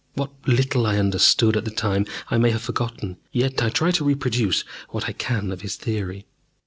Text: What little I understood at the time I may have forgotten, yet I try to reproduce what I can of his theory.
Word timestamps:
What 0.15 0.31
little 0.47 0.87
I 0.87 0.97
understood 0.97 1.55
at 1.55 1.63
the 1.63 1.69
time 1.69 2.07
I 2.31 2.39
may 2.39 2.49
have 2.49 2.63
forgotten, 2.63 3.17
yet 3.31 3.61
I 3.61 3.69
try 3.69 3.91
to 3.91 4.03
reproduce 4.03 4.63
what 4.89 5.07
I 5.07 5.11
can 5.11 5.51
of 5.51 5.61
his 5.61 5.75
theory. 5.75 6.25